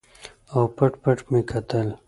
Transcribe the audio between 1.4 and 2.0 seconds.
کتل.